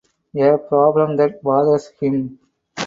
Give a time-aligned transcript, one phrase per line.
[0.35, 2.39] A problem that bothers him.